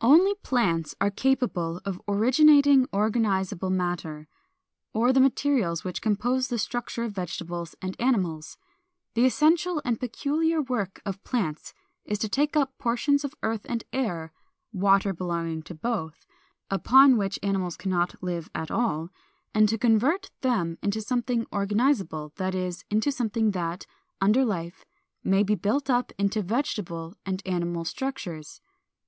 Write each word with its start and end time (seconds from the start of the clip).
445. 0.00 0.10
Only 0.20 0.34
plants 0.42 0.94
are 1.00 1.08
capable 1.08 1.80
of 1.84 2.02
originating 2.08 2.86
organizable 2.88 3.70
matter, 3.70 4.26
or 4.92 5.12
the 5.12 5.20
materials 5.20 5.84
which 5.84 6.02
compose 6.02 6.48
the 6.48 6.58
structure 6.58 7.04
of 7.04 7.12
vegetables 7.12 7.76
and 7.80 7.94
animals. 8.00 8.56
The 9.14 9.24
essential 9.24 9.80
and 9.84 10.00
peculiar 10.00 10.60
work 10.60 11.00
of 11.06 11.22
plants 11.22 11.74
is 12.04 12.18
to 12.18 12.28
take 12.28 12.56
up 12.56 12.76
portions 12.78 13.22
of 13.22 13.36
earth 13.44 13.66
and 13.68 13.84
air 13.92 14.32
(water 14.72 15.12
belonging 15.12 15.62
to 15.62 15.76
both) 15.76 16.26
upon 16.68 17.16
which 17.16 17.38
animals 17.40 17.76
cannot 17.76 18.20
live 18.20 18.50
at 18.56 18.72
all, 18.72 19.10
and 19.54 19.68
to 19.68 19.78
convert 19.78 20.32
them 20.40 20.76
into 20.82 21.00
something 21.00 21.46
organizable; 21.52 22.32
that 22.34 22.52
is, 22.56 22.84
into 22.90 23.12
something 23.12 23.52
that, 23.52 23.86
under 24.20 24.44
life, 24.44 24.84
may 25.22 25.44
be 25.44 25.54
built 25.54 25.88
up 25.88 26.10
into 26.18 26.42
vegetable 26.42 27.14
and 27.24 27.44
animal 27.46 27.84
structures. 27.84 28.60